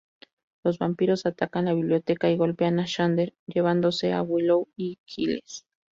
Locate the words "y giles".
4.75-5.67